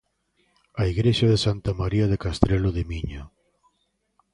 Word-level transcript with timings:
A 0.81 0.83
igrexa 0.93 1.25
de 1.31 1.37
Santa 1.45 1.71
María 1.81 2.05
de 2.11 2.21
Castrelo 2.25 2.69
de 2.77 2.83
Miño. 2.91 3.23